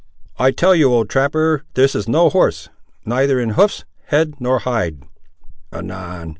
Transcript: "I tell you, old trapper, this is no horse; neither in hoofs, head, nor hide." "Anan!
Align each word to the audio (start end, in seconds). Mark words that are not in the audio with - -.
"I 0.39 0.49
tell 0.49 0.73
you, 0.73 0.91
old 0.91 1.09
trapper, 1.11 1.63
this 1.75 1.93
is 1.93 2.07
no 2.07 2.29
horse; 2.29 2.69
neither 3.05 3.39
in 3.39 3.49
hoofs, 3.49 3.85
head, 4.07 4.33
nor 4.39 4.57
hide." 4.57 5.03
"Anan! 5.71 6.29